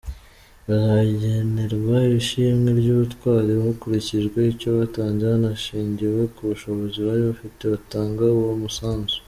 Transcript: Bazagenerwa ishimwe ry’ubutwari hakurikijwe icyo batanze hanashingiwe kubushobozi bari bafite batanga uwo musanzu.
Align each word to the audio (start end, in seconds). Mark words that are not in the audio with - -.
Bazagenerwa 0.67 1.97
ishimwe 2.19 2.69
ry’ubutwari 2.79 3.51
hakurikijwe 3.63 4.39
icyo 4.51 4.69
batanze 4.77 5.23
hanashingiwe 5.33 6.21
kubushobozi 6.35 6.97
bari 7.07 7.21
bafite 7.29 7.63
batanga 7.73 8.23
uwo 8.39 8.53
musanzu. 8.63 9.17